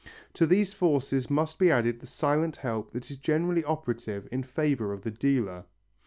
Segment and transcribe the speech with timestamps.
[0.33, 4.93] To these forces must be added the silent help that is generally operative in favour
[4.93, 5.65] of the dealer.